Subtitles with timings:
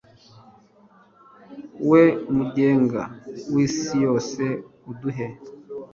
[1.89, 2.03] we
[2.35, 3.01] mugenga
[3.53, 4.43] w'isi yose
[4.91, 5.27] uduhe